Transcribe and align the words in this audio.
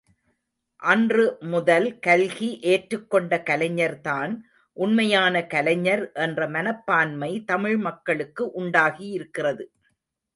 அன்று 0.81 1.23
முதல் 1.47 1.99
கல்கி 1.99 2.47
ஏற்றுக்கொண்ட 2.61 3.37
கலைஞர்தான் 3.49 4.33
உண்மையான 4.77 5.43
கலைஞர் 5.45 6.03
என்ற 6.25 6.47
மனப்பான்மை 6.47 7.31
தமிழ் 7.45 7.77
மக்களுக்கு 7.77 8.45
உண்டாகியிருக்கிறது. 8.61 9.65